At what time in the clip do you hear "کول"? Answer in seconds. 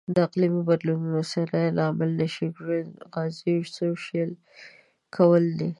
5.15-5.43